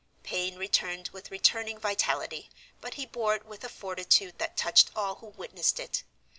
Pain 0.23 0.55
returned 0.55 1.09
with 1.09 1.29
returning 1.29 1.77
vitality, 1.77 2.49
but 2.79 2.95
he 2.95 3.05
bore 3.05 3.35
it 3.35 3.45
with 3.45 3.63
a 3.63 3.69
fortitude 3.69 4.39
that 4.39 4.57
touched 4.57 4.89
all 4.95 5.13
who 5.17 5.27
witnessed 5.27 5.79
it. 5.79 6.01